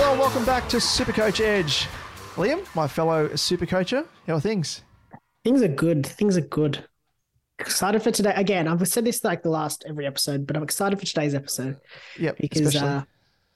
[0.00, 1.88] Hello and welcome back to Supercoach Edge.
[2.36, 4.82] Liam, my fellow supercoacher, how are things?
[5.42, 6.06] Things are good.
[6.06, 6.86] Things are good.
[7.58, 8.32] Excited for today.
[8.36, 11.78] Again, I've said this like the last every episode, but I'm excited for today's episode
[12.16, 12.88] Yep, because, especially.
[12.88, 13.02] uh,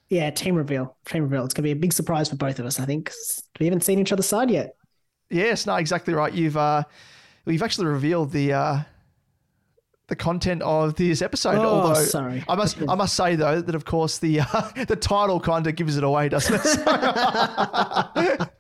[0.09, 0.97] yeah, team reveal.
[1.07, 1.45] Team reveal.
[1.45, 3.13] It's going to be a big surprise for both of us, I think
[3.61, 4.74] We haven't seen each other's side yet.
[5.30, 6.33] Yes, no, exactly right.
[6.33, 6.83] You've uh,
[7.45, 8.79] we've actually revealed the uh,
[10.12, 11.55] the content of this episode.
[11.56, 12.45] Oh, although sorry.
[12.46, 15.74] I must I must say though that of course the uh, the title kind of
[15.74, 18.48] gives it away, doesn't it?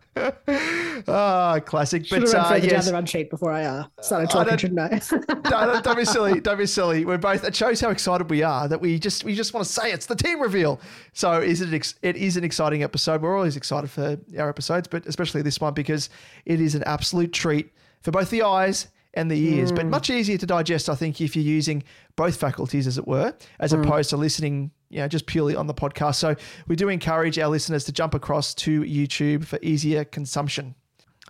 [1.08, 2.04] Ah, classic.
[2.06, 4.32] Should But have run uh, yes, down the run sheet before I uh, started I
[4.32, 5.50] talking, don't- shouldn't I?
[5.50, 6.38] no, no, don't be silly.
[6.40, 7.04] Don't be silly.
[7.06, 7.44] We're both.
[7.44, 10.06] It shows how excited we are that we just we just want to say it's
[10.06, 10.80] the team reveal.
[11.14, 11.72] So is it?
[11.72, 13.22] Ex, it is an exciting episode.
[13.22, 16.10] We're always excited for our episodes, but especially this one because
[16.44, 19.72] it is an absolute treat for both the eyes and the ears.
[19.72, 21.82] But much easier to digest, I think, if you're using
[22.16, 24.70] both faculties, as it were, as opposed to listening.
[24.90, 26.16] You know, just purely on the podcast.
[26.16, 26.36] So
[26.66, 30.74] we do encourage our listeners to jump across to YouTube for easier consumption.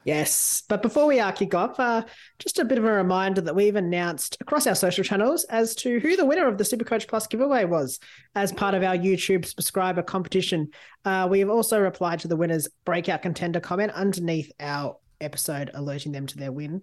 [0.04, 2.03] Yes, but before we uh, kick off, uh,
[2.41, 6.00] just a bit of a reminder that we've announced across our social channels as to
[6.00, 8.00] who the winner of the Supercoach Plus giveaway was
[8.34, 10.70] as part of our YouTube subscriber competition.
[11.04, 16.10] Uh, we have also replied to the winner's breakout contender comment underneath our episode, alerting
[16.10, 16.82] them to their win.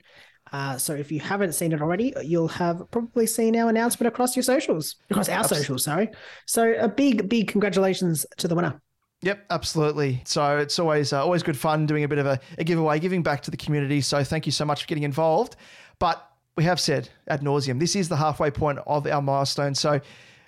[0.51, 4.35] Uh, so if you haven't seen it already, you'll have probably seen our announcement across
[4.35, 5.83] your socials, across our socials.
[5.83, 6.09] Sorry.
[6.45, 8.81] So a big, big congratulations to the winner.
[9.21, 10.21] Yep, absolutely.
[10.25, 13.21] So it's always uh, always good fun doing a bit of a, a giveaway, giving
[13.21, 14.01] back to the community.
[14.01, 15.57] So thank you so much for getting involved.
[15.99, 19.75] But we have said ad nauseum, this is the halfway point of our milestone.
[19.75, 19.99] So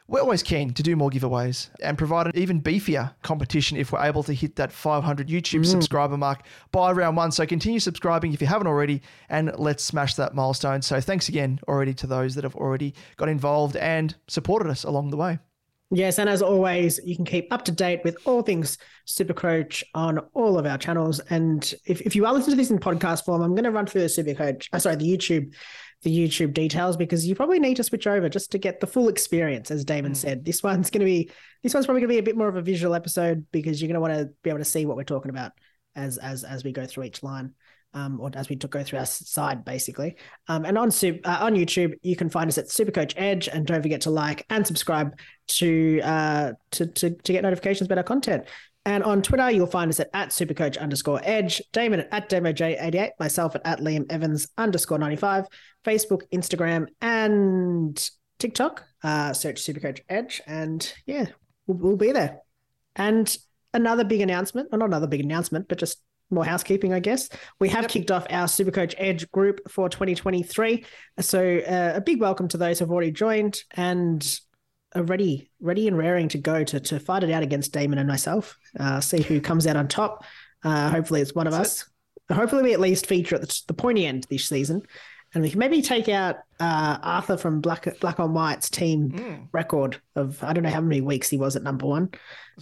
[0.07, 4.03] we're always keen to do more giveaways and provide an even beefier competition if we're
[4.03, 5.65] able to hit that 500 YouTube mm.
[5.65, 7.31] subscriber mark by round one.
[7.31, 10.81] So continue subscribing if you haven't already, and let's smash that milestone.
[10.81, 15.11] So thanks again already to those that have already got involved and supported us along
[15.11, 15.39] the way.
[15.93, 20.19] Yes, and as always, you can keep up to date with all things Supercoach on
[20.33, 21.19] all of our channels.
[21.29, 23.85] And if, if you are listening to this in podcast form, I'm going to run
[23.85, 25.53] through the Supercoach, uh, sorry, the YouTube,
[26.03, 29.09] the YouTube details because you probably need to switch over just to get the full
[29.09, 29.69] experience.
[29.69, 31.29] As Damon said, this one's going to be,
[31.61, 33.89] this one's probably going to be a bit more of a visual episode because you're
[33.89, 35.51] going to want to be able to see what we're talking about
[35.93, 37.53] as as as we go through each line
[37.93, 40.15] um, or as we go through our side, basically.
[40.47, 43.81] Um, and on uh, on YouTube, you can find us at Supercoach Edge, and don't
[43.81, 45.17] forget to like and subscribe
[45.47, 48.45] to uh, to, to to get notifications about our content.
[48.85, 53.11] And on Twitter, you'll find us at, at Supercoach underscore Edge, Damon at, at DamoJ88,
[53.19, 55.45] myself at, at Liam Evans underscore 95,
[55.85, 58.09] Facebook, Instagram, and
[58.39, 58.83] TikTok.
[59.03, 61.25] Uh, search Supercoach Edge, and yeah,
[61.67, 62.39] we'll, we'll be there.
[62.95, 63.35] And
[63.73, 66.01] another big announcement, or not another big announcement, but just
[66.31, 67.29] more housekeeping, I guess.
[67.59, 70.85] We have kicked off our Supercoach Edge group for 2023.
[71.19, 74.39] So uh, a big welcome to those who've already joined and
[74.95, 78.07] are ready, ready and raring to go to to fight it out against Damon and
[78.07, 78.57] myself.
[78.79, 80.25] Uh, see who comes out on top.
[80.63, 81.85] Uh, hopefully, it's one of us.
[82.31, 84.83] Hopefully, we at least feature at the, the pointy end this season.
[85.33, 89.47] And we can maybe take out uh, Arthur from Black Black on White's team Mm.
[89.51, 92.09] record of I don't know how many weeks he was at number one.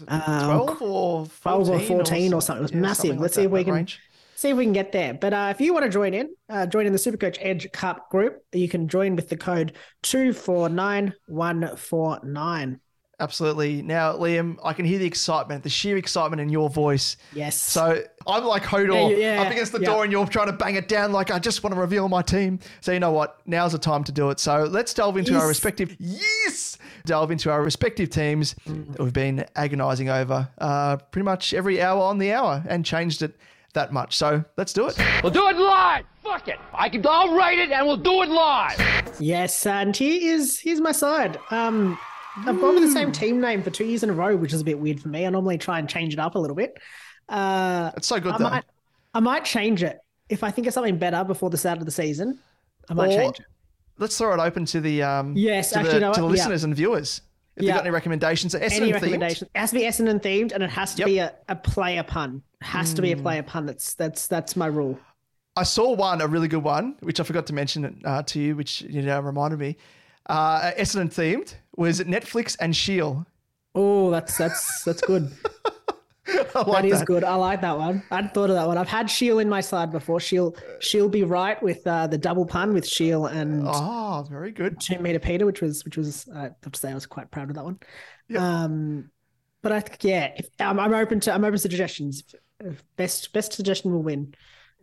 [0.07, 2.59] Uh, 12 or 14 12 or 14 or something.
[2.61, 3.11] It was massive.
[3.11, 3.99] like Let's see if we can range.
[4.35, 5.13] see if we can get there.
[5.13, 8.09] But uh, if you want to join in, uh, join in the Supercoach Edge Cup
[8.09, 9.73] group, you can join with the code
[10.03, 12.79] 249149.
[13.19, 13.81] Absolutely.
[13.81, 17.17] Now, Liam, I can hear the excitement, the sheer excitement in your voice.
[17.33, 17.61] Yes.
[17.61, 19.87] So I'm like Hodor Yeah, yeah, up against the yeah.
[19.87, 22.21] door and you're trying to bang it down like I just want to reveal my
[22.21, 22.59] team.
[22.79, 23.41] So you know what?
[23.45, 24.39] Now's the time to do it.
[24.39, 29.45] So let's delve into our respective yes, delve into our respective teams that we've been
[29.55, 33.35] agonizing over uh, pretty much every hour on the hour and changed it
[33.73, 34.15] that much.
[34.17, 34.97] So let's do it.
[35.21, 36.05] We'll do it live.
[36.23, 36.59] Fuck it.
[36.73, 37.05] I can.
[37.05, 38.79] I'll write it and we'll do it live.
[39.19, 41.37] Yes, and here is here's my side.
[41.51, 41.97] Um,
[42.45, 44.61] I've gone with the same team name for two years in a row, which is
[44.61, 45.25] a bit weird for me.
[45.25, 46.77] I normally try and change it up a little bit.
[47.27, 48.43] Uh, It's so good I though.
[48.49, 48.63] might,
[49.13, 49.99] I might change it
[50.29, 52.39] if I think of something better before the start of the season.
[52.89, 53.45] I might Or- change it.
[53.97, 56.35] Let's throw it open to the um Yes, to actually, the, to the what?
[56.37, 56.43] Yeah.
[56.43, 57.21] listeners and viewers.
[57.57, 57.67] If Yeah.
[57.67, 58.93] you've got any recommendations, Essendon Any themed.
[58.93, 59.47] recommendation?
[59.53, 61.05] It has to be Essendon themed, and it has to Yep.
[61.07, 62.41] be a, a player pun.
[62.61, 63.65] It has to be a player pun.
[63.65, 64.97] That's that's that's my rule.
[65.57, 68.55] I saw one, a really good one, which I forgot to mention uh, to you,
[68.55, 69.75] which you know reminded me.
[70.27, 73.25] Uh, Essendon themed was Netflix and Shield.
[73.75, 75.31] Oh, that's that's that's good.
[76.27, 77.05] I That like is that.
[77.07, 77.23] good.
[77.23, 78.03] I like that one.
[78.11, 78.77] I hadn't thought of that one.
[78.77, 80.19] I've had Sheil in my side before.
[80.19, 84.79] She'll she'll be right with uh, the double pun with Sheil and Oh, very good.
[84.79, 87.49] two meter Peter, which was which was I have to say I was quite proud
[87.49, 87.79] of that one.
[88.27, 88.63] Yeah.
[88.63, 89.09] Um,
[89.63, 92.23] but I think yeah, if, um, I'm open to I'm open to suggestions.
[92.95, 94.35] Best best suggestion will win,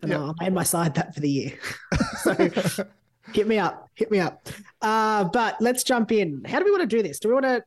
[0.03, 0.19] and Yeah.
[0.19, 1.53] I'll name my side that for the year.
[2.23, 2.35] so
[3.33, 4.49] hit me up, hit me up.
[4.83, 6.43] Uh, but let's jump in.
[6.45, 7.19] How do we want to do this?
[7.19, 7.63] Do we want to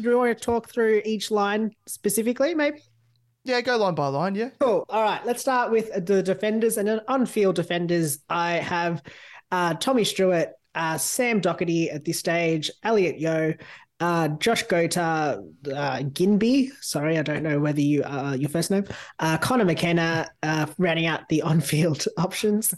[0.00, 2.80] do we want to talk through each line specifically, maybe?
[3.44, 4.34] Yeah, go line by line.
[4.34, 4.50] Yeah.
[4.60, 4.84] Cool.
[4.88, 5.24] All right.
[5.24, 8.18] Let's start with the defenders and then on-field defenders.
[8.28, 9.02] I have
[9.50, 13.54] uh, Tommy Stewart, uh, Sam Docherty at this stage, Elliot Yeo,
[14.00, 16.70] uh, Josh Goater, uh, Ginbey.
[16.80, 18.84] Sorry, I don't know whether you uh, your first name.
[19.18, 22.74] Uh, Connor McKenna, uh, rounding out the on-field options,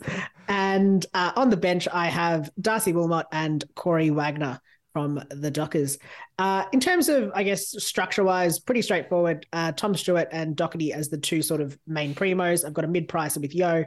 [0.51, 4.61] and uh, on the bench I have Darcy Wilmot and Corey Wagner
[4.93, 5.99] from the Dockers.
[6.39, 9.47] Uh, in terms of, I guess, structure wise, pretty straightforward.
[9.53, 12.65] Uh, Tom Stewart and Docherty as the two sort of main primos.
[12.65, 13.85] I've got a mid pricer with Yeo,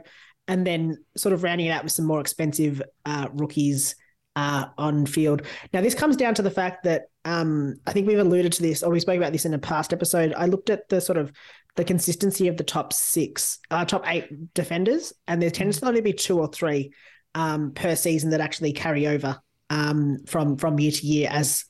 [0.48, 3.96] and then sort of rounding it out with some more expensive uh, rookies
[4.36, 5.42] uh, on field.
[5.72, 8.82] Now, this comes down to the fact that um, I think we've alluded to this,
[8.82, 10.34] or we spoke about this in a past episode.
[10.34, 11.32] I looked at the sort of
[11.76, 16.00] the consistency of the top six, uh, top eight defenders, and there tends to only
[16.00, 16.92] be two or three
[17.34, 19.40] um, per season that actually carry over
[19.70, 21.64] um, from from year to year as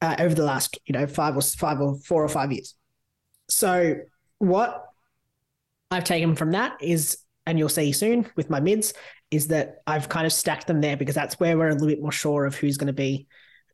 [0.00, 2.74] uh, over the last you know five or five or four or five years.
[3.48, 3.96] So
[4.38, 4.84] what
[5.90, 8.94] I've taken from that is, and you'll see soon with my mids,
[9.30, 12.00] is that I've kind of stacked them there because that's where we're a little bit
[12.00, 13.26] more sure of who's going to be,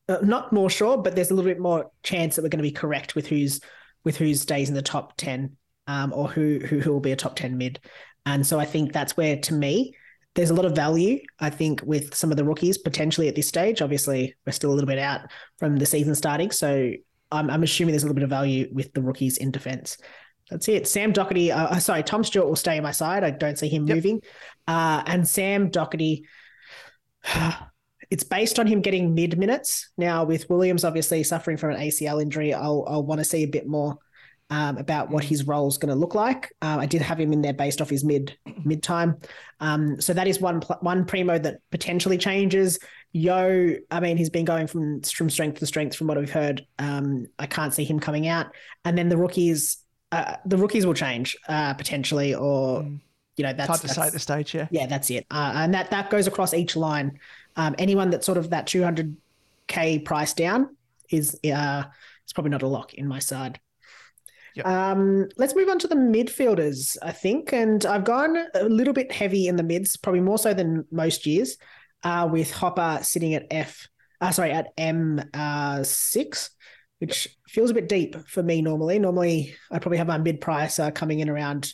[0.09, 2.63] uh, not more sure, but there's a little bit more chance that we're going to
[2.63, 3.61] be correct with who's
[4.05, 5.57] with who stays in the top ten,
[5.87, 7.81] um, or who who who will be a top ten mid.
[8.27, 9.95] And so I think that's where, to me,
[10.35, 13.49] there's a lot of value, I think, with some of the rookies potentially at this
[13.49, 13.81] stage.
[13.83, 15.23] Obviously, we're still a little bit out
[15.59, 16.51] from the season starting.
[16.51, 16.93] So
[17.33, 19.97] I'm, I'm assuming there's a little bit of value with the rookies in defense.
[20.51, 20.87] That's it.
[20.87, 23.25] Sam Docherty, uh, sorry, Tom Stewart will stay on my side.
[23.25, 23.95] I don't see him Yep.
[23.97, 24.21] moving.
[24.69, 26.23] Uh, and Sam Docherty,
[28.11, 29.91] it's based on him getting mid minutes.
[29.97, 33.49] Now, with Williams obviously suffering from an ACL injury, I'll, I'll want to see a
[33.49, 33.99] bit more
[34.51, 36.53] um, about what his role is going to look like.
[36.61, 39.17] Uh, I did have him in there based off his mid mid time.
[39.61, 42.79] Um, so that is one one primo that potentially changes.
[43.13, 46.67] Yeo, I mean, he's been going from from strength to strength from what we've heard.
[46.81, 48.47] Um, I can't see him coming out.
[48.85, 49.79] And then the rookies,
[50.11, 52.89] uh, the rookies will change uh, potentially, or
[53.41, 54.55] you know, that's hard to say at this stage.
[54.55, 54.69] Yeah.
[54.71, 55.25] yeah, that's it.
[55.31, 57.19] Uh, and that that goes across each line.
[57.57, 60.77] Um, anyone that's sort of that 200k price down
[61.09, 61.85] is uh,
[62.23, 63.59] it's probably not a lock in my side.
[64.57, 64.67] Yep.
[64.67, 69.11] Um, let's move on to the midfielders, I think, and I've gone a little bit
[69.11, 71.57] heavy in the mids, probably more so than most years,
[72.03, 73.89] uh, with Hopper sitting at F,
[74.21, 76.51] uh, sorry, at M uh, six,
[76.99, 78.99] which feels a bit deep for me normally.
[78.99, 81.73] Normally, I probably have my mid price uh, coming in around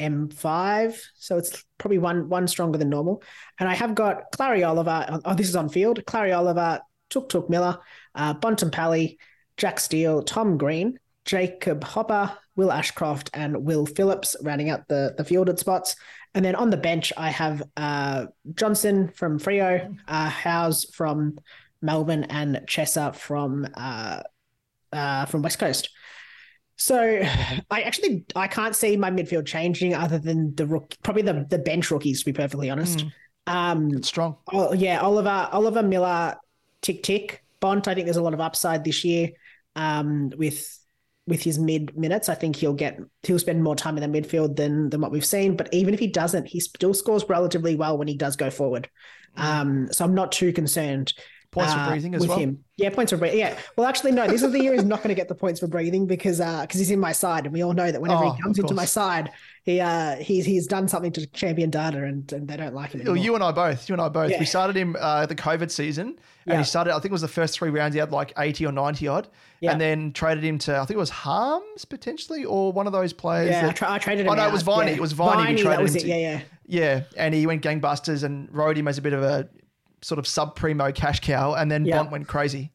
[0.00, 3.22] M5, so it's probably one one stronger than normal.
[3.58, 5.20] And I have got Clary Oliver.
[5.24, 6.04] Oh, this is on field.
[6.06, 7.78] Clary Oliver, Touk Touk Miller,
[8.14, 9.18] uh, Bontempelli,
[9.56, 15.24] Jack Steele, Tom Green, Jacob Hopper, Will Ashcroft, and Will Phillips rounding out the the
[15.24, 15.96] fielded spots.
[16.34, 21.38] And then on the bench, I have uh, Johnson from Freo, uh, Howes from
[21.82, 24.22] Melbourne, and Chesser from uh,
[24.92, 25.90] uh, from West Coast.
[26.78, 26.96] So
[27.70, 31.58] I actually I can't see my midfield changing other than the rook, probably the the
[31.58, 33.04] bench rookies to be perfectly honest.
[33.46, 34.36] Um, Strong.
[34.52, 36.36] Oh yeah, Oliver Oliver Miller,
[36.80, 37.42] tick tick.
[37.60, 39.30] Bont, I think there's a lot of upside this year.
[39.74, 40.78] Um, with
[41.26, 44.54] with his mid minutes, I think he'll get he'll spend more time in the midfield
[44.54, 45.56] than than what we've seen.
[45.56, 48.88] But even if he doesn't, he still scores relatively well when he does go forward.
[49.36, 51.12] Um, so I'm not too concerned.
[51.50, 52.38] Points for uh, breathing as with well?
[52.38, 52.62] him.
[52.76, 53.38] Yeah, points for breathing.
[53.38, 53.58] Yeah.
[53.74, 54.26] Well, actually, no.
[54.28, 56.60] This is the year he's not going to get the points for breathing because uh
[56.60, 58.74] because he's in my side, and we all know that whenever Oh, he comes into
[58.74, 59.30] my side,
[59.64, 63.00] he uh he's he's done something to champion data, and, and they don't like him.
[63.00, 63.16] Anymore.
[63.16, 63.88] you and I both.
[63.88, 64.30] You and I both.
[64.30, 64.38] Yeah.
[64.40, 66.58] We started him uh, the COVID season, and Yeah.
[66.58, 66.90] he started.
[66.90, 67.94] I think it was the first three rounds.
[67.94, 69.26] He had like eighty or ninety odd,
[69.60, 69.72] Yeah.
[69.72, 73.14] and then traded him to I think it was Harms potentially, or one of those
[73.14, 73.50] players.
[73.52, 74.32] yeah, I, that- tra- I traded him.
[74.32, 74.92] Oh no, it was Viney.
[74.92, 75.54] It was Viney.
[75.54, 76.02] we traded that was him it.
[76.02, 76.08] to.
[76.08, 76.40] Yeah, yeah.
[76.70, 79.48] Yeah, and he went gangbusters and rode him as a bit of a
[80.02, 81.98] sort of sub primo cash cow, and then Yeah.
[81.98, 82.72] Bont went crazy.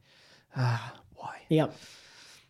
[0.55, 1.41] Ah, why?
[1.49, 1.75] Yep.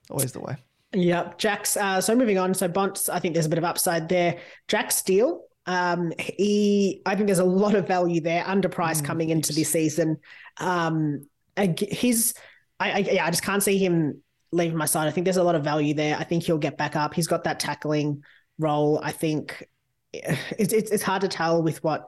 [0.09, 0.55] Always the way.
[0.93, 1.37] Yep.
[1.37, 2.53] Jack's uh so moving on.
[2.53, 4.39] So Bonts, I think there's a bit of upside there.
[4.67, 9.53] Jack Steele, um, he I think there's a lot of value there, underpriced coming into
[9.53, 10.17] this season.
[10.59, 11.27] Um
[11.57, 12.33] his
[12.79, 15.07] I, I yeah, I just can't see him leaving my side.
[15.07, 16.15] I think there's a lot of value there.
[16.17, 17.13] I think he'll get back up.
[17.13, 18.23] He's got that tackling
[18.59, 18.99] role.
[19.01, 19.67] I think
[20.13, 22.05] it's it's, it's hard to tell with what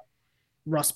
[0.67, 0.93] Ross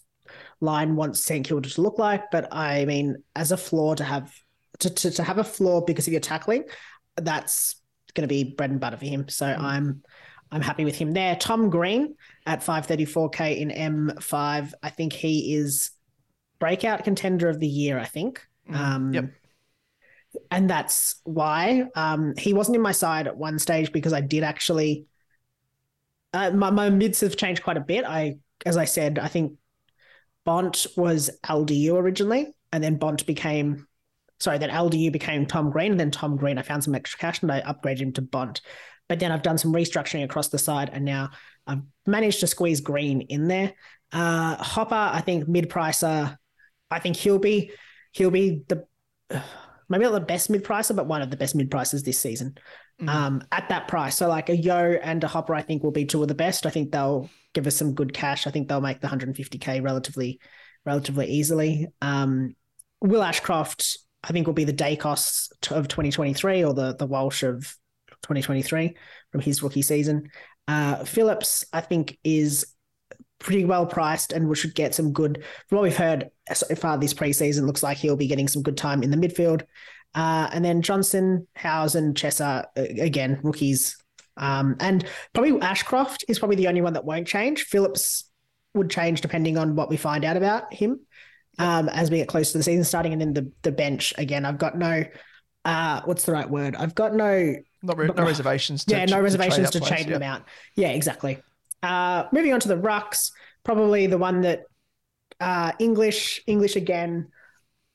[0.61, 4.33] Lyon wants St Kilda to look like, but I mean, as a floor to have
[4.79, 6.63] to, to, to have a floor because of your tackling,
[7.15, 7.75] that's
[8.13, 9.29] going to be bread and butter for him.
[9.29, 10.03] So I'm
[10.51, 11.35] I'm happy with him there.
[11.35, 14.71] Tom Green at 534k in M5.
[14.81, 15.91] I think he is
[16.59, 17.99] breakout contender of the year.
[17.99, 18.45] I think.
[18.73, 19.25] Um, Yep.
[20.51, 24.43] And that's why um, he wasn't in my side at one stage because I did
[24.43, 25.05] actually.
[26.31, 28.05] Uh, my, my mids have changed quite a bit.
[28.05, 29.53] I, as I said, I think
[30.45, 33.87] Bont was LDU originally, and then Bont became
[34.39, 37.41] sorry, then LDU became Tom Green, and then Tom Green, I found some extra cash
[37.41, 38.61] and I upgraded him to Bont.
[39.07, 41.31] But then I've done some restructuring across the side, and now
[41.67, 43.73] I've managed to squeeze Green in there.
[44.11, 46.37] Uh, Hopper, I think mid pricer.
[46.89, 47.71] I think he'll be
[48.11, 48.85] he'll be the
[49.89, 52.57] maybe not the best mid pricer, but one of the best mid prices this season.
[53.07, 56.05] Um, at that price, so like a Yeo and a Hopper, I think will be
[56.05, 56.65] two of the best.
[56.65, 58.45] I think they'll give us some good cash.
[58.45, 60.39] I think they'll make the 150k relatively
[60.85, 61.87] relatively easily.
[62.01, 62.55] Um,
[63.01, 67.75] Will Ashcroft, I think, will be the Daicos of 2023 or the the Walsh of
[68.23, 68.95] 2023
[69.31, 70.29] from his rookie season.
[70.67, 72.75] Uh, Phillips, I think, is
[73.39, 75.43] pretty well priced and we should get some good.
[75.67, 78.77] From what we've heard so far this preseason, looks like he'll be getting some good
[78.77, 79.63] time in the midfield.
[80.15, 83.95] Uh, and then Johnson, Howes, and Chesser, uh, again, rookies.
[84.37, 87.63] Um, and probably Ashcroft is probably the only one that won't change.
[87.63, 88.23] Phillips
[88.73, 90.99] would change depending on what we find out about him
[91.59, 93.13] um, as we get close to the season starting.
[93.13, 94.45] And then the the bench again.
[94.45, 95.03] I've got no,
[95.65, 96.75] uh, what's the right word?
[96.75, 98.85] I've got no Not re- no reservations.
[98.85, 100.43] To, yeah, to- no to reservations to out trade them out.
[100.75, 101.39] Yeah, exactly.
[101.83, 103.31] Uh, moving on to the rucks,
[103.63, 104.63] probably the one that
[105.39, 107.29] uh, English, English again,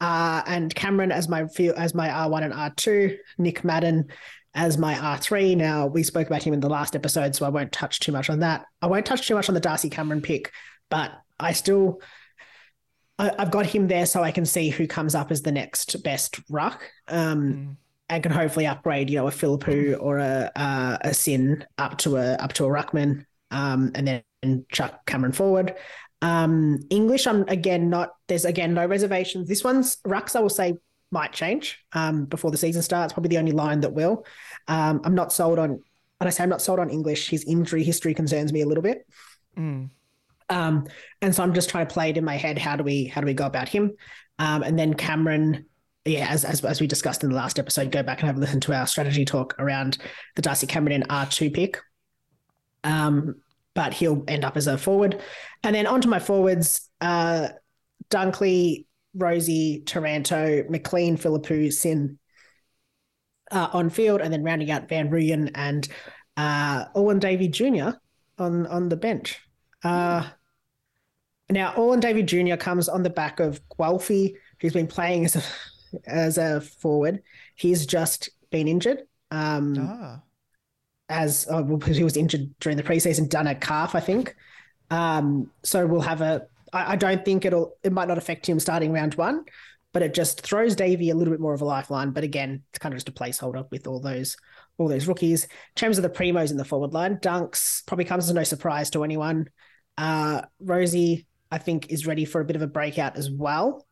[0.05, 1.47] uh, and Cameron as my
[1.77, 4.09] as my R one and R two, Nick Madden
[4.55, 5.55] as my R three.
[5.55, 8.29] Now we spoke about him in the last episode, so I won't touch too much
[8.29, 8.67] on that.
[8.83, 10.53] I won't touch too much on the Darcy Cameron pick,
[10.91, 12.01] but I still.
[13.19, 16.03] I, I've got him there so I can see who comes up as the next
[16.03, 16.83] best ruck.
[17.09, 21.97] Um, and can hopefully upgrade, you know, a Phillipou or a uh, a Sinn up
[21.99, 25.75] to a up to a ruckman, um, and then chuck Cameron forward.
[26.25, 28.15] Um, English, I'm again not.
[28.29, 29.47] There's again no reservations.
[29.47, 30.35] This one's rucks.
[30.35, 30.75] I will say
[31.11, 33.13] might change um, before the season starts.
[33.13, 34.25] Probably the only line that will.
[34.67, 35.71] Um, I'm not sold on.
[36.19, 38.83] When I say I'm not sold on English, his injury history concerns me a little
[38.83, 39.07] bit.
[39.59, 39.91] Mm.
[40.49, 40.87] Um,
[41.21, 42.57] and so I'm just trying to play it in my head.
[42.57, 43.93] How do we how do we go about him?
[44.39, 45.67] Um, and then Cameron,
[46.07, 48.41] yeah, as, as as we discussed in the last episode, go back and have a
[48.41, 49.99] listen to our strategy talk around
[50.37, 51.81] the Darcy Cameron in R two pick.
[52.83, 53.37] Um,
[53.75, 55.21] but he'll end up as a forward,
[55.63, 57.49] and then onto my forwards: uh,
[58.11, 62.19] Dunkley, Rozee, Taranto, McLean, Phillipou, Sinn.
[63.51, 65.87] Uh, on field, and then rounding out Van Rooyen and
[66.37, 67.91] uh, Alwyn Davey Jr.
[68.39, 69.39] on on the bench.
[69.85, 70.27] Uh,
[71.51, 72.57] now, Alwyn Davey Jr.
[72.57, 75.43] comes on the back of Guelfi, who's been playing as a
[76.07, 77.23] as a forward.
[77.55, 79.03] He's just been injured.
[79.31, 80.23] Um, Ah,
[81.09, 84.35] as uh, he was injured during the preseason, done a calf, I think.
[84.91, 86.47] Um, so we'll have a.
[86.73, 87.77] I, I don't think it'll.
[87.83, 89.45] It might not affect him starting round one,
[89.93, 92.11] but it just throws Davey a little bit more of a lifeline.
[92.11, 94.37] But again, it's kind of just a placeholder with all those
[94.79, 95.45] all those rookies.
[95.45, 98.91] In terms of the primos in the forward line, Dunks probably comes as no surprise
[98.91, 99.49] to anyone.
[99.97, 103.87] Uh, Rozee, I think, is ready for a bit of a breakout as well.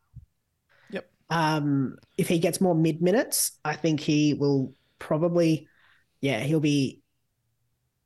[0.91, 1.09] Yep.
[1.31, 5.69] Um, if he gets more mid minutes, I think he will probably,
[6.21, 7.02] yeah, he'll be,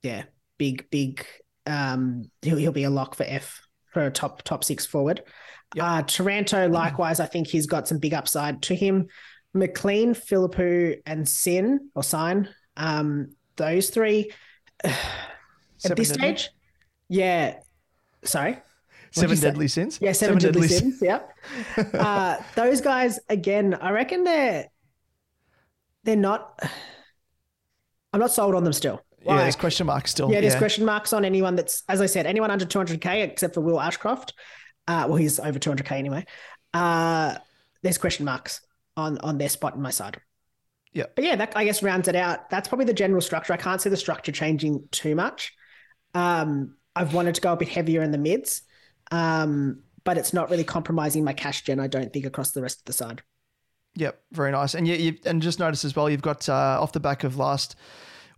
[0.06, 0.22] yeah,
[0.56, 1.26] big, big.
[1.66, 3.60] Um, he'll he'll be a lock for F
[3.92, 5.22] for a top top six forward.
[5.78, 9.08] Uh, Taranto, likewise, I think he's got some big upside to him.
[9.52, 14.30] McLean, Phillipou, and Sinn or Sign, um, those three
[14.84, 14.94] at
[15.96, 16.36] this deadly?
[16.36, 16.50] stage,
[17.08, 17.56] yeah.
[18.22, 18.58] Sorry,
[19.10, 19.48] Seven you say?
[19.48, 19.98] deadly sins.
[20.00, 20.98] Yeah, seven, deadly, sins.
[21.02, 21.32] Yep.
[21.94, 23.74] uh, those guys again.
[23.74, 24.66] I reckon they're
[26.04, 26.60] they're not.
[28.12, 29.02] I'm not sold on them still.
[29.26, 30.30] Yeah, there's question marks still.
[30.30, 33.60] yeah, there's question marks on anyone that's, as I said, anyone under 200k except for
[33.60, 34.34] Will Ashcroft.
[34.88, 36.24] Uh, well, he's over 200k anyway.
[36.72, 37.36] Uh,
[37.82, 38.60] there's question marks
[38.96, 40.20] on on their spot in my side.
[40.92, 41.04] Yeah.
[41.14, 42.48] But yeah, that I guess rounds it out.
[42.50, 43.52] That's probably the general structure.
[43.52, 45.52] I can't see the structure changing too much.
[46.14, 48.62] Um, I've wanted to go a bit heavier in the mids,
[49.10, 51.80] um, but it's not really compromising my cash gen.
[51.80, 53.22] I don't think across the rest of the side.
[53.96, 54.74] Yep, very nice.
[54.74, 57.36] And you, you and just notice as well, you've got uh, off the back of
[57.36, 57.76] last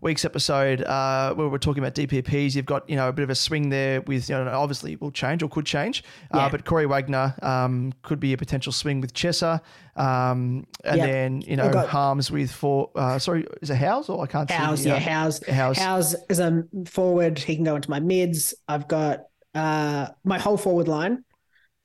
[0.00, 3.30] week's episode uh, where we're talking about DPPs, you've got you know a bit of
[3.30, 6.86] a swing there with you know obviously will change or could change, uh, but Corey
[6.86, 9.60] Wagner um, could be a potential swing with Chesser,
[9.96, 11.06] um, and Yep.
[11.08, 12.90] then you know got- Harms with four.
[12.94, 14.84] Uh, sorry, is it House or I can't Howes, see?
[14.84, 15.40] the, yeah, uh, Howes.
[15.48, 15.78] Howes.
[15.78, 17.38] Howes is a forward.
[17.38, 18.54] He can go into my mids.
[18.68, 19.24] I've got
[19.54, 21.24] uh, my whole forward line.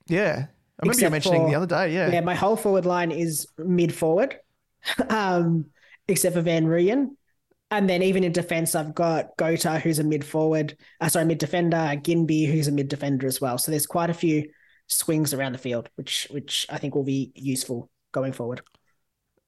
[0.06, 0.46] Yeah,
[0.78, 1.94] I remember you mentioning for- the other day.
[1.94, 4.36] Yeah, Yeah, my whole forward line is mid forward,
[5.08, 5.66] um,
[6.06, 7.16] except for Van Rooyen.
[7.76, 11.38] And then even in defense, I've got Goater, who's a mid forward, uh, sorry, mid
[11.38, 13.58] defender, Ginbey, who's a mid defender as well.
[13.58, 14.48] So there's quite a few
[14.86, 18.62] swings around the field, which which I think will be useful going forward.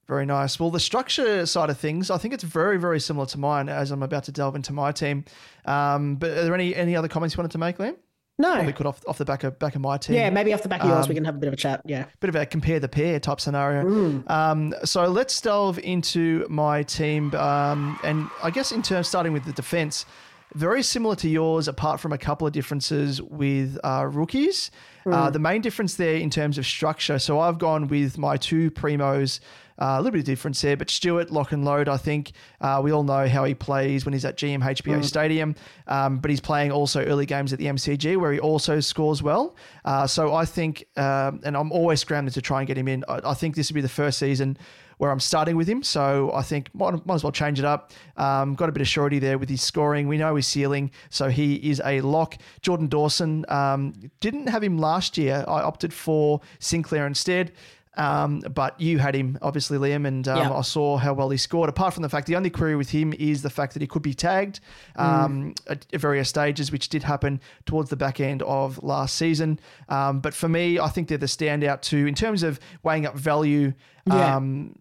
[0.08, 0.58] Very nice.
[0.58, 3.90] Well, the structure side of things, I think it's very, very similar to mine as
[3.90, 5.24] I'm about to delve into my team.
[5.64, 7.96] Um, but are there any any other comments you wanted to make, Liam?
[8.38, 10.16] No, Probably could off off the back of back of my team.
[10.16, 11.56] yeah, maybe off the back of yours, Um, we can have a bit of a
[11.56, 11.80] chat.
[11.86, 14.22] Yeah, bit of a compare the pair type scenario.
[14.26, 19.44] Um, so let's delve into my team, um, and I guess in terms starting with
[19.46, 20.04] the defense,
[20.54, 24.70] very similar to yours, apart from a couple of differences with uh, rookies.
[25.06, 27.18] Uh, the main difference there in terms of structure.
[27.18, 29.38] So I've gone with my two primos.
[29.78, 31.86] Uh, a little bit of difference there, but Stewart, lock and load.
[31.86, 35.54] I think uh, we all know how he plays when he's at GMHBA Stadium,
[35.86, 39.54] um, but he's playing also early games at the MCG where he also scores well.
[39.84, 43.04] Uh, so I think, um, and I'm always scrambling to try and get him in.
[43.06, 44.56] I, I think this would be the first season
[44.98, 45.82] where I'm starting with him.
[45.82, 47.92] So I think might, might as well change it up.
[48.16, 50.08] Um, got a bit of surety there with his scoring.
[50.08, 52.36] We know his ceiling, so he is a lock.
[52.62, 55.44] Jordan Dawson um, didn't have him last year.
[55.46, 57.52] I opted for Sinclair instead.
[57.98, 60.52] Um, but you had him, obviously, Liam, and um, Yeah.
[60.52, 61.70] I saw how well he scored.
[61.70, 64.02] Apart from the fact, the only query with him is the fact that he could
[64.02, 64.60] be tagged
[64.96, 69.58] um, at, at various stages, which did happen towards the back end of last season.
[69.88, 73.16] Um, but for me, I think they're the standout too in terms of weighing up
[73.16, 73.72] value.
[74.06, 74.36] Yeah.
[74.36, 74.76] Um,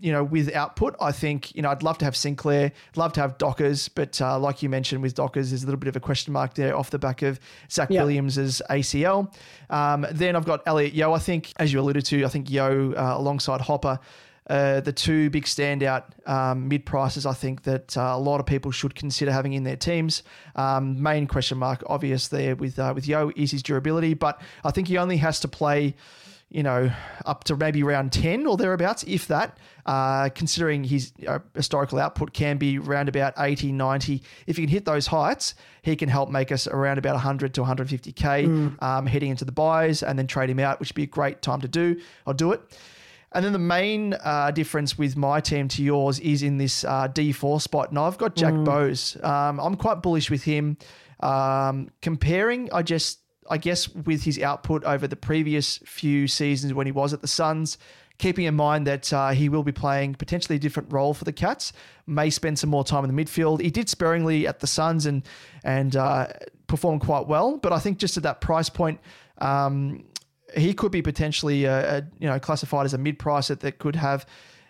[0.00, 3.20] you know, with output, I think, you know, I'd love to have Sinclair, love to
[3.20, 6.00] have Dockers, but uh, like you mentioned with Dockers, there's a little bit of a
[6.00, 8.02] question mark there off the back of Zach Yeah.
[8.02, 9.32] Williams's ACL.
[9.70, 12.92] Um, then I've got Elliot Yeo, I think, as you alluded to, I think Yeo
[12.92, 13.98] uh, alongside Hopper.
[14.50, 18.46] Uh, the two big standout um, mid prices, I think that uh, a lot of
[18.46, 20.22] people should consider having in their teams.
[20.54, 24.70] Um, main question mark, obvious there with uh, with Yeo is his durability, but I
[24.70, 25.94] think he only has to play
[26.54, 26.88] you know,
[27.26, 32.32] up to maybe round 10 or thereabouts, if that, uh, considering his uh, historical output
[32.32, 34.22] can be around about 80, 90.
[34.46, 37.62] If he can hit those heights, he can help make us around about 100 to
[37.62, 41.06] 150K um, heading into the buys and then trade him out, which would be a
[41.06, 42.00] great time to do.
[42.24, 42.60] I'll do it.
[43.32, 47.08] And then the main uh, difference with my team to yours is in this uh,
[47.08, 47.90] D4 spot.
[47.90, 49.16] And I've got Jack Bowes.
[49.24, 50.76] Um, I'm quite bullish with him.
[51.18, 56.86] Um, comparing, I just, I guess, with his output over the previous few seasons when
[56.86, 57.78] he was at the Suns,
[58.18, 61.32] keeping in mind that uh, he will be playing potentially a different role for the
[61.32, 61.72] Cats,
[62.06, 63.60] may spend some more time in the midfield.
[63.60, 65.22] He did sparingly at the Suns and
[65.62, 66.28] and uh,
[66.66, 69.00] performed quite well, but I think just at that price point.
[69.38, 70.04] Um,
[70.56, 73.96] he could be potentially a, a, you know classified as a mid price that, could
[73.96, 74.24] have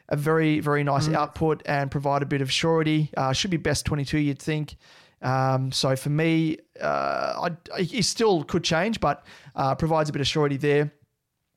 [0.08, 3.10] a very very nice output and provide a bit of surety.
[3.16, 4.76] Uh, should be best twenty two, you'd think.
[5.24, 9.24] Um, so for me, uh, I, he still could change, but
[9.56, 10.92] uh, provides a bit of surety there.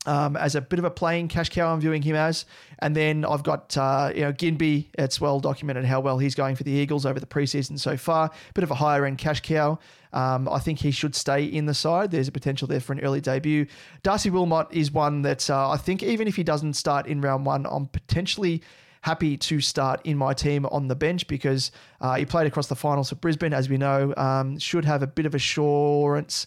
[0.06, 2.46] Um, as a bit of a playing cash cow, I'm viewing him as.
[2.78, 4.86] And then I've got, uh, you know, Ginbey.
[4.98, 8.30] It's well documented how well he's going for the Eagles over the preseason so far.
[8.54, 9.78] Bit of a higher end cash cow.
[10.14, 12.10] Um, I think he should stay in the side.
[12.10, 13.66] There's a potential there for an early debut.
[14.02, 17.44] Darcy Wilmot is one that uh, I think even if he doesn't start in round
[17.44, 18.62] one, I'm potentially
[19.08, 22.76] happy to start in my team on the bench because uh, he played across the
[22.76, 24.12] finals for Brisbane, as we know.
[24.18, 26.46] Um, should have a bit of assurance,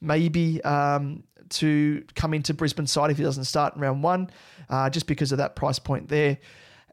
[0.00, 0.64] maybe.
[0.64, 4.30] Um, to come into Brisbane side if he doesn't start in round one,
[4.68, 6.38] uh, just because of that price point there.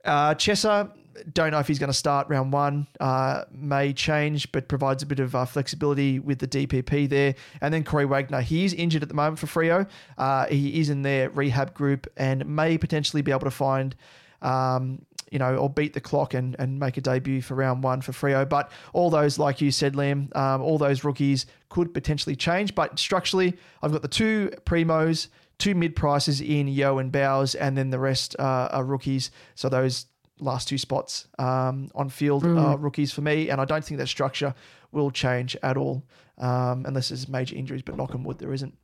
[0.06, 0.92] Uh, Chesser,
[1.34, 2.88] don't know if he's going to start round one.
[3.00, 7.36] Uh, may change, but provides a bit of uh, flexibility with the DPP there.
[7.62, 9.88] And then Corey Wagner, he is injured at the moment for Freo.
[10.18, 13.96] Uh, he is in their rehab group and may potentially be able to find.
[14.42, 18.00] Um, you know, or beat the clock and, and make a debut for round one
[18.00, 18.48] for Freo.
[18.48, 22.76] But all those, like you said, Liam, um, all those rookies could potentially change.
[22.76, 27.78] But structurally, I've got the two primos, two mid prices in Yeo and Bowes, and
[27.78, 29.32] then the rest uh, are rookies.
[29.56, 30.06] So those
[30.40, 32.62] last two spots um, on field mm.
[32.62, 34.54] are rookies for me, and I don't think that structure
[34.92, 36.04] will change at all
[36.38, 37.82] um, unless there's major injuries.
[37.82, 38.78] But knock on wood, there isn't.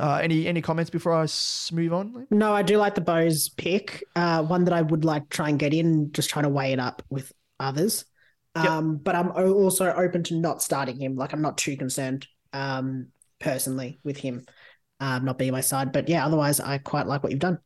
[0.00, 1.26] Uh, any any comments before I
[1.72, 2.26] move on?
[2.30, 4.02] No, I do like the Bowes pick.
[4.16, 6.78] Uh, one that I would like try and get in, just trying to weigh it
[6.78, 8.04] up with others.
[8.54, 9.00] Um, yep.
[9.04, 11.16] But I'm also open to not starting him.
[11.16, 14.46] Like I'm not too concerned um, personally with him
[15.02, 15.92] um, not being my side.
[15.92, 17.58] But yeah, otherwise I quite like what you've done.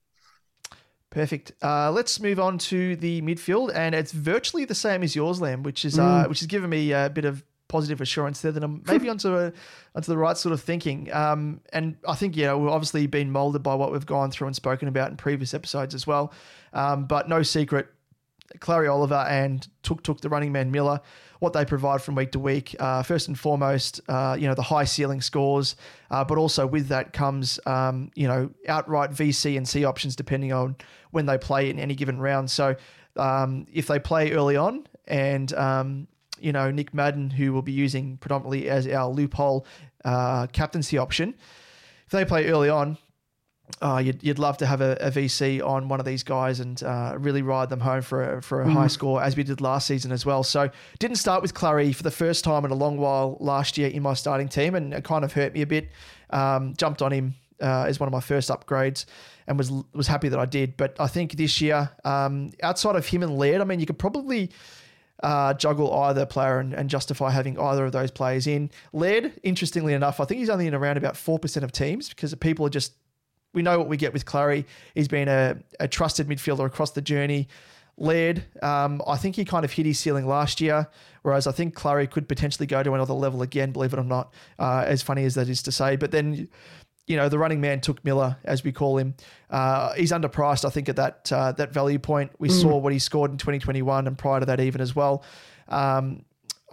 [1.11, 1.53] Perfect.
[1.62, 5.62] Uh, let's move on to the midfield, and it's virtually the same as yours, Liam,
[5.62, 6.29] which is uh, mm.
[6.29, 9.52] which has given me a bit of positive assurance there that I'm maybe onto a,
[9.94, 11.12] onto the right sort of thinking.
[11.12, 14.57] Um, and I think yeah, we've obviously been molded by what we've gone through and
[14.57, 16.33] spoken about in previous episodes as well.
[16.72, 17.88] Um, but no secret,
[18.61, 21.00] Clary Oliver and Touk Touk the running man Miller,
[21.40, 22.74] what they provide from week to week.
[22.79, 25.76] Uh, first and foremost, uh, you know the high ceiling scores,
[26.11, 30.52] uh, but also with that comes um, you know outright VC and C options depending
[30.52, 30.76] on
[31.11, 32.50] when they play in any given round.
[32.50, 32.76] So
[33.16, 36.09] um, if they play early on and um,
[36.40, 39.66] you know Nick Madden, who will be using predominantly as our loophole
[40.05, 41.35] uh, captaincy option,
[42.07, 42.99] if they play early on,
[43.83, 46.83] uh, you'd, you'd love to have a, a, VC on one of these guys and
[46.83, 48.72] uh, really ride them home for a, for a mm.
[48.72, 50.42] high score, as we did last season as well.
[50.42, 53.88] So, didn't start with Clary for the first time in a long while last year
[53.88, 55.90] in my starting team, and it kind of hurt me a bit.
[56.31, 59.05] Um, jumped on him uh, as one of my first upgrades
[59.46, 60.77] and was was happy that I did.
[60.77, 63.99] But I think this year, um, outside of him and Laird, I mean, you could
[63.99, 64.51] probably
[65.22, 68.70] uh, juggle either player and, and, justify having either of those players in.
[68.92, 72.66] Laird, interestingly enough, I think he's only in around about 4% of teams because people
[72.66, 72.92] are just
[73.55, 74.66] we know what we get with Clary.
[74.94, 77.48] He's been a, a trusted midfielder across the journey.
[77.96, 80.87] Laird, um, I think he kind of hit his ceiling last year,
[81.22, 84.35] whereas I think Clary could potentially go to another level again, believe it or not,
[84.59, 85.96] uh, as funny as that is to say.
[85.96, 86.48] But then,
[87.07, 89.14] you know, the running man Touk Miller, as we call him.
[89.49, 92.33] Uh, he's underpriced, I think, at that uh, that value point.
[92.38, 92.61] We mm.
[92.61, 95.23] saw what he scored in 2021 and prior to that even as well.
[95.69, 96.25] Um,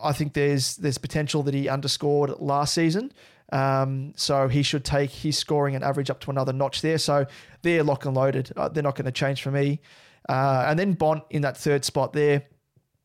[0.02, 3.12] I think there's there's potential that he underscored last season.
[3.52, 6.98] Um, so he should take his scoring and average up to another notch there.
[6.98, 7.28] So
[7.62, 8.52] they're lock and loaded.
[8.58, 9.80] Uh, they're not going to change for me.
[10.28, 12.46] Uh, and then Bont in that third spot there.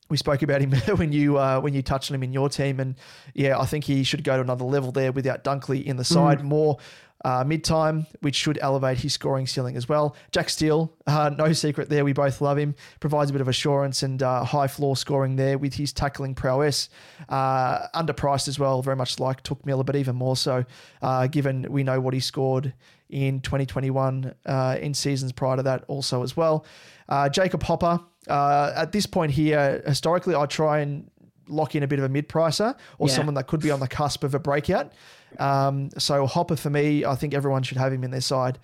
[0.08, 2.80] We spoke about him when you uh, when you touched on him in your team,
[2.80, 2.94] and
[3.34, 6.38] yeah, I think he should go to another level there without Dunkley in the side.
[6.38, 6.44] Mm.
[6.44, 6.78] More
[7.24, 10.14] uh, mid time, which should elevate his scoring ceiling as well.
[10.30, 12.04] Jack Steele, uh, no secret there.
[12.04, 12.74] We both love him.
[13.00, 16.88] Provides a bit of assurance and uh, high floor scoring there with his tackling prowess.
[17.28, 20.64] Uh, underpriced as well, very much like Touk Miller, but even more so,
[21.02, 22.72] uh, given we know what he scored
[23.10, 26.64] in 2021 uh, in seasons prior to that also as well.
[27.32, 31.10] Jacob Hopper, at this point here, historically, I try and
[31.48, 33.14] lock in a bit of a mid pricer or yeah.
[33.14, 34.92] someone that could be on the cusp of a breakout.
[35.38, 38.58] Um, so Hopper for me, I think everyone should have him in their side.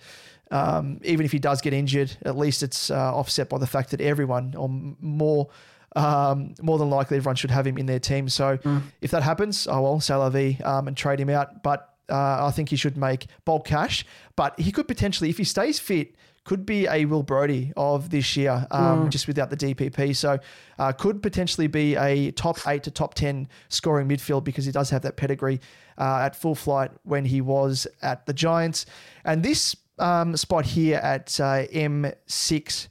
[0.51, 3.91] Um, even if he does get injured, at least it's uh, offset by the fact
[3.91, 5.49] that everyone, or more,
[5.95, 8.29] um, more than likely, everyone should have him in their team.
[8.29, 8.83] So mm.
[9.01, 11.63] if that happens, oh well, say la vie, um, and trade him out.
[11.63, 14.05] But uh, I think he should make bulk cash.
[14.35, 18.37] But he could potentially, if he stays fit, could be a Will Brodie of this
[18.37, 19.09] year, um, mm.
[19.09, 20.15] just without the DPP.
[20.15, 20.39] So
[20.79, 24.91] uh, could potentially be a top eight to top 10 scoring midfield because he does
[24.91, 25.59] have that pedigree
[25.97, 28.85] uh, at full flight when he was at the Giants.
[29.25, 32.87] And this um, spot here at uh, M6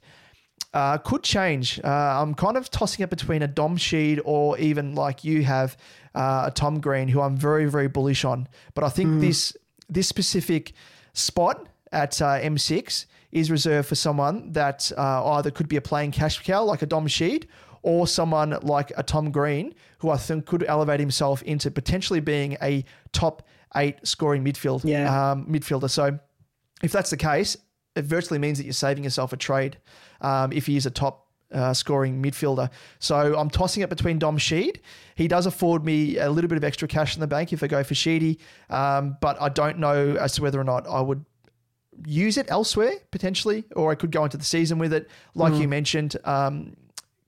[0.73, 1.79] uh, could change.
[1.81, 5.77] Uh, I'm kind of tossing it between a Dom Sheed or even like you have
[6.13, 8.49] uh, a Tom Green, who I'm very, very bullish on.
[8.73, 9.21] But I think mm.
[9.21, 9.55] this
[9.87, 10.73] this specific
[11.13, 16.11] spot at uh, M6 is reserved for someone that uh, either could be a playing
[16.11, 17.45] cash cow like a Dom Sheed
[17.81, 22.57] or someone like a Tom Green, who I think could elevate himself into potentially being
[22.61, 25.31] a top eight scoring midfield yeah.
[25.31, 25.89] um, midfielder.
[25.89, 26.17] So
[26.81, 27.55] if that's the case,
[27.95, 29.77] it virtually means that you're saving yourself a trade
[30.21, 32.69] um, if he is a top uh, scoring midfielder.
[32.99, 34.79] So I'm tossing it between Dom Sheed.
[35.15, 37.67] He does afford me a little bit of extra cash in the bank if I
[37.67, 41.23] go for Sheedy, um, but I don't know as to whether or not I would
[42.05, 45.09] use it elsewhere potentially, or I could go into the season with it.
[45.33, 45.61] Like mm.
[45.61, 46.75] you mentioned, um,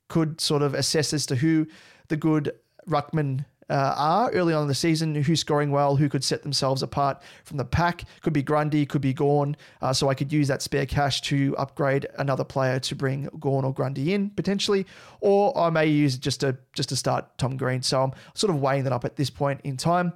[0.08, 1.68] could sort of assess as to who
[2.08, 2.54] the good
[2.88, 6.84] ruckman uh, are early on in the season, who's scoring well, who could set themselves
[6.84, 8.04] apart from the pack.
[8.22, 9.56] Could be Grundy, could be Gawn.
[9.82, 13.66] Uh, so I could use that spare cash to upgrade another player to bring Gawn
[13.66, 14.86] or Grundy in potentially,
[15.20, 17.82] or I may use just to just to start Tom Green.
[17.82, 20.14] So I'm sort of weighing that up at this point in time.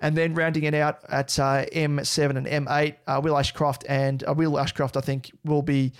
[0.00, 4.34] And then rounding it out at uh, M7 and M8, uh, Will Ashcroft and uh,
[4.34, 5.92] Will Ashcroft, I think, will be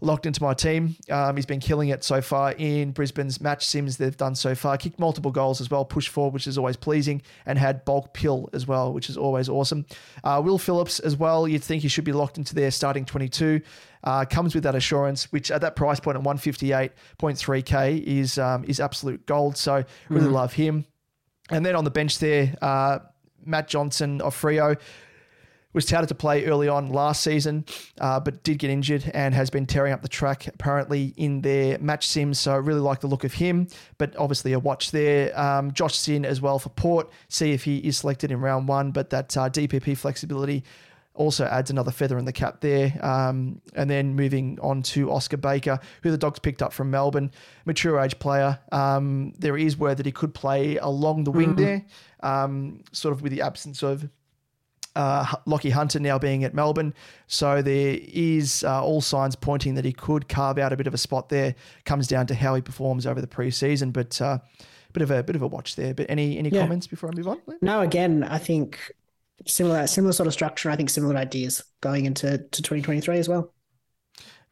[0.00, 0.96] locked into my team.
[1.10, 4.76] Um, he's been killing it so far in Brisbane's match sims they've done so far.
[4.76, 8.48] Kicked multiple goals as well, pushed forward, which is always pleasing, and had bulk pill
[8.52, 9.86] as well, which is always awesome.
[10.22, 13.60] Uh, Will Phillips as well, you'd think he should be locked into their starting 22.
[14.04, 18.78] Uh, comes with that assurance, which at that price point at 158.3k is um, is
[18.78, 19.56] absolute gold.
[19.56, 20.32] So really mm.
[20.32, 20.84] love him.
[21.50, 23.00] And then on the bench there, uh,
[23.44, 24.78] Matt Johnson of Freo
[25.78, 27.64] was touted to play early on last season,
[28.00, 31.78] uh, but did get injured and has been tearing up the track apparently in their
[31.78, 32.40] match sims.
[32.40, 35.38] So I really like the look of him, but obviously a watch there.
[35.38, 37.08] Um, Josh Sinn as well for Port.
[37.28, 40.64] See if he is selected in round one, but that uh, DPP flexibility
[41.14, 42.92] also adds another feather in the cap there.
[43.00, 47.30] Um, and then moving on to Oscar Baker, who the Dogs picked up from Melbourne,
[47.66, 48.58] mature age player.
[48.72, 51.64] Um, there is word that he could play along the wing mm-hmm.
[51.64, 51.84] there,
[52.20, 54.08] um, sort of with the absence of
[54.98, 56.92] uh, Lachie Hunter now being at Melbourne.
[57.28, 60.92] So there is uh, all signs pointing that he could carve out a bit of
[60.92, 61.54] a spot there.
[61.84, 64.38] Comes down to how he performs over the preseason, but uh,
[64.92, 65.94] bit of a bit of a watch there.
[65.94, 66.62] But any any yeah.
[66.62, 67.40] comments before I move on?
[67.62, 68.92] No, again, I think
[69.46, 70.68] similar similar sort of structure.
[70.68, 73.52] I think similar ideas going into to 2023 as well.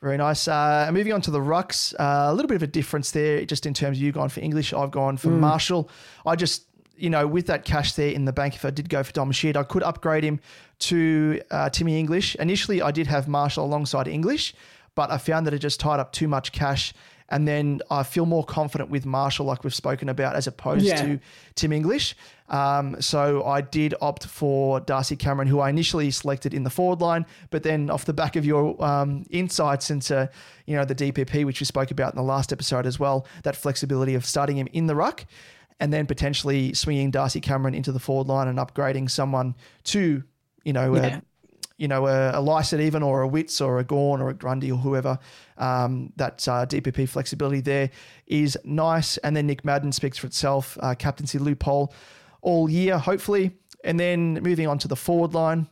[0.03, 0.47] Very nice.
[0.47, 3.65] Uh, moving on to the rucks, uh, a little bit of a difference there, just
[3.65, 4.75] in terms of you going for English.
[4.75, 5.39] I've gone for mm.
[5.39, 5.91] Marshall.
[6.27, 6.66] I just
[6.97, 9.33] you know, with that cash there in the bank, if I did go for Dom
[9.33, 10.41] Sheed, I could upgrade him
[10.81, 12.35] to uh, Timmy English.
[12.37, 14.55] Initially, I did have Marshall alongside English,
[14.95, 16.95] but I found that it just tied up too much cash.
[17.29, 21.03] And then I feel more confident with Marshall, like we've spoken about, as opposed yeah.
[21.03, 21.21] to
[21.57, 22.15] Tim English.
[22.49, 27.01] Um, so I did opt for Darcy Cameron, who I initially selected in the forward
[27.01, 30.31] line, but then off the back of your um, insights into
[30.67, 33.57] you know the DPP, which we spoke about in the last episode as well, that
[33.57, 35.27] flexibility of starting him in the ruck
[35.81, 40.23] and then potentially swinging Darcy Cameron into the forward line and upgrading someone to,
[40.65, 41.17] you know, yeah.
[41.19, 41.23] a,
[41.77, 44.73] you know, a, a Lycett even or a Witts or a Gawn or a Grundy
[44.73, 45.19] or whoever.
[45.59, 47.91] Um, that uh, DPP flexibility there
[48.27, 49.19] is nice.
[49.19, 50.79] And then Nick Madden speaks for itself.
[50.81, 51.93] Uh, captaincy loophole
[52.41, 53.53] all year, hopefully.
[53.85, 55.69] And then moving on to the forward line.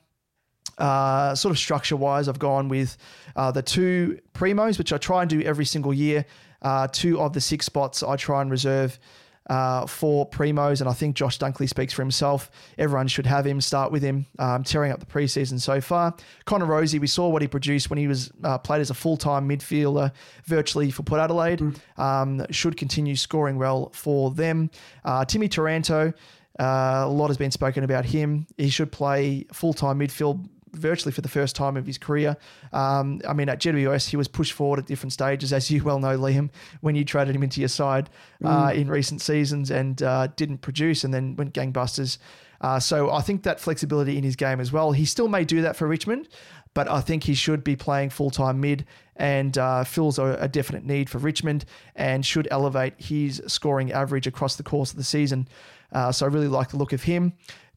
[0.77, 2.97] Uh, sort of structure wise, I've gone with
[3.37, 6.27] uh, the two primos, which I try and do every single year.
[6.62, 8.99] Uh, two of the six spots I try and reserve
[9.48, 12.50] uh, for primos, and I think Josh Dunkley speaks for himself.
[12.78, 16.14] Everyone should have him, start with him, um, tearing up the preseason so far.
[16.44, 19.16] Connor Rozee, we saw what he produced when he was uh, played as a full
[19.16, 20.12] time midfielder
[20.44, 21.61] virtually for Port Adelaide.
[21.61, 21.98] Mm.
[21.98, 24.70] Um, should continue scoring well for them.
[25.04, 26.12] Uh, Timmy Taranto.
[26.59, 28.46] Uh, a lot has been spoken about him.
[28.57, 32.37] He should play full time midfield virtually for the first time of his career.
[32.73, 35.99] Um, I mean, at GWS, he was pushed forward at different stages, as you well
[35.99, 38.11] know, Liam, when you traded him into your side
[38.45, 38.75] uh, mm.
[38.75, 42.19] in recent seasons and uh, didn't produce and then went gangbusters.
[42.61, 44.93] Uh, so I think that flexibility in his game as well.
[44.93, 46.29] He still may do that for Richmond,
[46.73, 50.49] but I think he should be playing full time mid and uh, fills a, a,
[50.49, 55.05] definite need for Richmond and should elevate his scoring average across the course of the
[55.05, 55.47] season.
[55.93, 57.35] Uh, so I really like the look of him.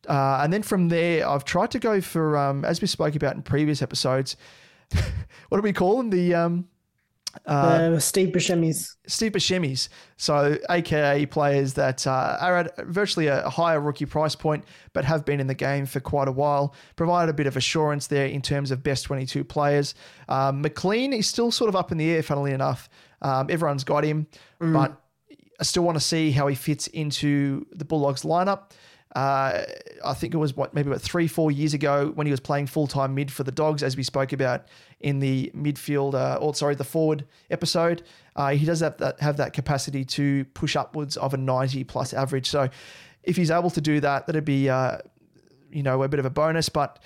[0.08, 3.36] Uh, and then from there, I've tried to go for, um, as we spoke about
[3.36, 4.38] in previous episodes,
[5.50, 6.10] what do we call them?
[6.10, 6.68] The um,
[7.46, 8.96] uh, uh, Steve Buscemi's.
[9.06, 9.90] Steve Buscemi's.
[10.18, 15.26] So, AKA players that uh, are at virtually a higher rookie price point, but have
[15.26, 16.74] been in the game for quite a while.
[16.96, 19.96] Provided a bit of assurance there in terms of best 22 players.
[20.30, 22.90] Um, McLean is still sort of up in the air, funnily enough.
[23.22, 24.28] Um, everyone's got him,
[24.62, 24.74] mm.
[24.74, 25.00] but
[25.60, 28.72] I still want to see how he fits into the Bulldogs lineup.
[29.16, 29.64] Uh,
[30.04, 32.68] I think it was what maybe about three, four years ago when he was playing
[32.68, 34.66] full time mid for the Dogs, as we spoke about
[35.00, 38.04] in the midfield, uh, or sorry, the forward episode.
[38.36, 42.14] Uh, he does have that have that capacity to push upwards of a ninety plus
[42.14, 42.50] average.
[42.50, 42.70] So
[43.24, 44.98] if he's able to do that, that'd be uh,
[45.72, 46.70] you know a bit of a bonus.
[46.70, 47.00] But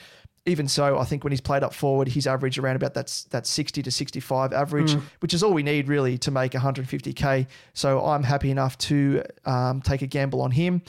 [0.46, 3.46] even so, I think when he's played up forward, he's averaged around about that, that
[3.46, 5.02] 60 to 65 average, mm.
[5.20, 7.46] which is all we need really to make 150k.
[7.74, 10.82] So I'm happy enough to um, take a gamble on him.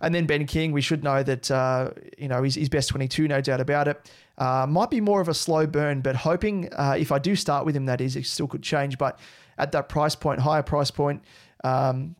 [0.00, 3.28] And then Ben King, we should know that, uh, you know, he's, he's best 22,
[3.28, 4.10] no doubt about it.
[4.38, 7.66] Uh, might be more of a slow burn, but hoping uh, if I do start
[7.66, 8.96] with him, that is, it still could change.
[8.96, 9.18] But
[9.58, 11.22] at that price point, higher price point,
[11.64, 12.16] um,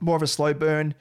[0.00, 0.94] more of a slow burn.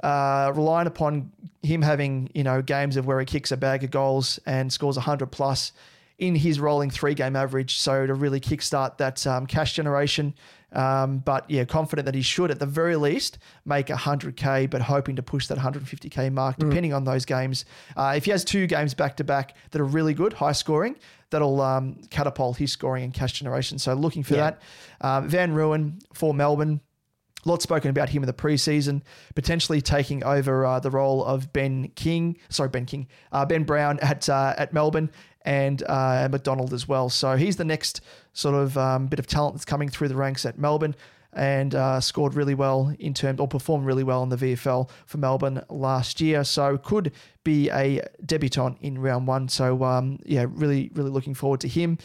[0.00, 3.90] Uh, relying upon him having you know games of where he kicks a bag of
[3.90, 5.72] goals and scores 100 plus
[6.18, 7.78] in his rolling three game average.
[7.78, 10.34] So to really kickstart that um, cash generation.
[10.72, 15.16] Um, but yeah, confident that he should at the very least make 100k, but hoping
[15.16, 17.64] to push that 150k mark depending on those games.
[17.96, 20.96] Uh, if he has two games back to back that are really good, high scoring,
[21.30, 23.78] that'll um, catapult his scoring and cash generation.
[23.78, 24.50] So looking for Yeah.
[24.50, 24.62] that.
[25.00, 26.80] Um, Van Rooyen for Melbourne.
[27.46, 29.00] A lot spoken about him in the preseason,
[29.36, 32.36] potentially taking over uh, the role of Ben King.
[32.48, 35.08] Sorry, Ben King, uh, Ben Brown at uh, at Melbourne
[35.42, 37.08] and uh, McDonald as well.
[37.08, 38.00] So he's the next
[38.32, 40.94] sort of um, bit of talent that's coming through the ranks at Melbourne
[41.32, 45.18] and uh, scored really well in terms or performed really well in the VFL for
[45.18, 46.42] Melbourne last year.
[46.44, 47.12] So could
[47.44, 49.48] be a debutant in round one.
[49.48, 51.98] So um, yeah, really really looking forward to him.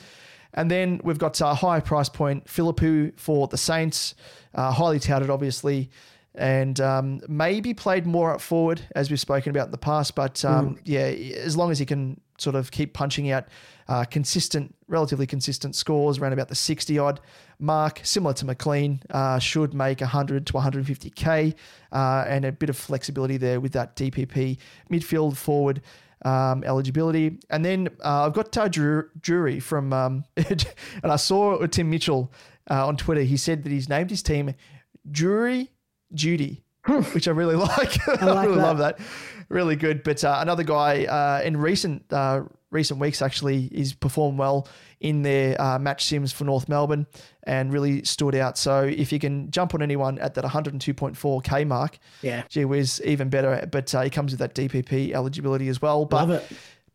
[0.54, 4.14] And then we've got a high price point Phillipou for the Saints,
[4.54, 5.90] uh, highly touted, obviously,
[6.36, 10.14] and um, maybe played more up forward as we've spoken about in the past.
[10.14, 13.46] But um, yeah, as long as he can sort of keep punching out
[13.88, 17.20] uh, consistent, relatively consistent scores around about the 60 odd
[17.60, 21.54] mark, similar to McLean, uh, should make 100 to 150k,
[21.92, 24.58] uh, and a bit of flexibility there with that DPP
[24.92, 25.82] midfield forward
[26.26, 27.40] um, eligibility.
[27.50, 30.66] And then uh, I've got Drew, Drury from, um, and
[31.04, 32.32] I saw Tim Mitchell
[32.70, 33.22] uh, on Twitter.
[33.22, 34.54] He said that he's named his team
[35.10, 35.70] Drury
[36.14, 36.64] Judy,
[37.14, 37.98] which I really like.
[38.22, 38.64] I, like really that.
[38.64, 39.00] love that.
[39.50, 40.04] Really good.
[40.04, 44.68] But uh, another guy uh, in recent uh, recent weeks actually is performed well
[45.00, 47.06] in their uh, match sims for North Melbourne
[47.44, 48.58] and really stood out.
[48.58, 52.44] So if you can jump on anyone at that 102.4k mark, Yeah.
[52.50, 53.68] gee whiz, even better.
[53.70, 56.06] But uh, he comes with that DPP eligibility as well.
[56.06, 56.52] But Love it.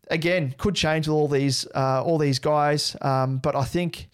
[0.09, 2.95] again, could change with all these uh, all these guys.
[3.01, 4.09] Um, but I think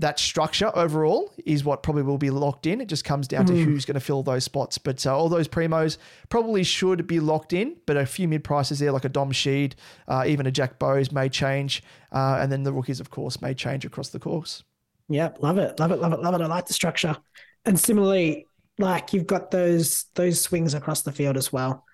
[0.00, 2.80] that structure overall is what probably will be locked in.
[2.80, 4.78] It just comes down to who's going to fill those spots.
[4.78, 7.76] But uh, all those primos probably should be locked in.
[7.86, 9.74] But a few mid prices there, like a Dom Sheed,
[10.08, 11.82] uh, even a Jack Bowes, may change.
[12.12, 14.64] Uh, and then the rookies, of course, may change across the course.
[15.08, 16.40] Yep, love it, love it, love it, love it.
[16.40, 17.16] I like the structure.
[17.64, 18.46] And similarly,
[18.78, 21.84] like you've got those those swings across the field as well,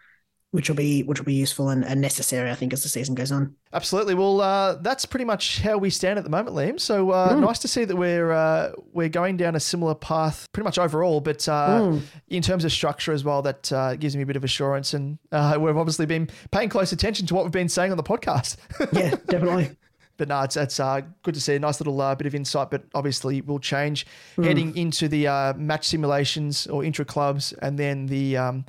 [0.57, 3.15] which will be which will be useful and, and necessary, I think, as the season
[3.15, 3.55] goes on.
[3.75, 4.15] Absolutely.
[4.15, 6.81] Well, uh, that's pretty much how we stand at the moment, Liam.
[6.81, 10.65] So uh, nice to see that we're uh, we're going down a similar path, pretty
[10.65, 11.21] much overall.
[11.21, 14.45] But uh, in terms of structure as well, that uh, gives me a bit of
[14.45, 14.95] assurance.
[14.95, 18.03] And uh, we've obviously been paying close attention to what we've been saying on the
[18.03, 18.57] podcast.
[18.93, 19.77] Yeah, definitely.
[20.17, 22.71] But no, it's, it's uh, good to see a nice little uh, bit of insight,
[22.71, 24.07] but obviously will change
[24.43, 28.65] heading into the uh, match simulations or intra clubs and then the um,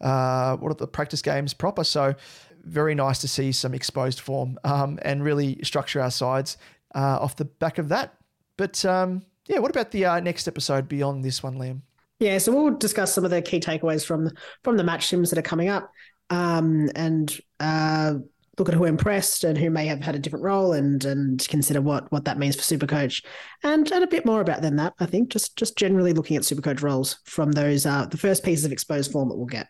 [0.00, 1.84] uh, what are the practice games proper.
[1.84, 2.14] So
[2.62, 6.58] very nice to see some exposed form um, and really structure our sides
[6.94, 8.14] uh, off the back of that.
[8.56, 11.80] But um, yeah, what about the uh, next episode beyond this one, Liam?
[12.18, 14.30] Yeah, so we'll discuss some of the key takeaways from
[14.62, 15.90] from the match sims that are coming up,
[16.28, 18.14] um, and uh,
[18.58, 21.80] look at who impressed and who may have had a different role, and and consider
[21.80, 23.24] what what that means for Supercoach,
[23.62, 24.92] and and a bit more about than that.
[25.00, 28.66] I think just just generally looking at Supercoach roles from those uh, the first pieces
[28.66, 29.68] of exposed form that we'll get.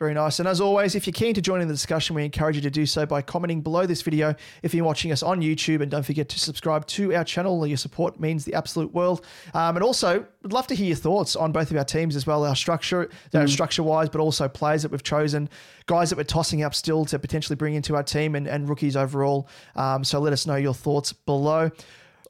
[0.00, 0.38] Very nice.
[0.38, 2.70] And as always, if you're keen to join in the discussion, we encourage you to
[2.70, 5.82] do so by commenting below this video if you're watching us on YouTube.
[5.82, 7.66] And don't forget to subscribe to our channel.
[7.66, 9.26] Your support means the absolute world.
[9.52, 12.26] Um, and also, would love to hear your thoughts on both of our teams as
[12.26, 15.50] well, our structure, uh, structure wise, but also players that we've chosen,
[15.84, 18.96] guys that we're tossing up still to potentially bring into our team and, and rookies
[18.96, 19.50] overall.
[19.76, 21.70] Um, so let us know your thoughts below.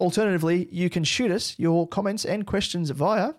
[0.01, 3.35] Alternatively, you can shoot us your comments and questions via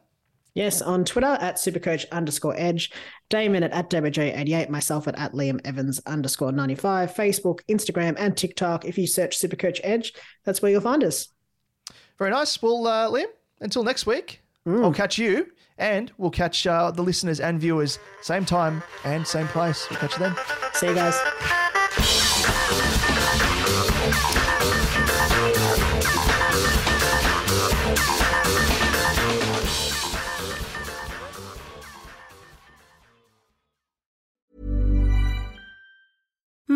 [0.54, 2.92] Yes, on Twitter at supercoach underscore edge,
[3.30, 8.84] Damo at, at WJ88, myself at, at Liam Evans underscore 95, Facebook, Instagram, and TikTok.
[8.84, 11.30] If you search Supercoach Edge, that's where you'll find us.
[12.18, 12.62] Very nice.
[12.62, 13.28] Well, uh, Liam,
[13.62, 14.42] until next week,
[14.84, 19.48] I'll catch you and we'll catch uh, the listeners and viewers same time and same
[19.48, 19.90] place.
[19.90, 20.36] We'll catch you then.
[20.74, 21.61] See you guys.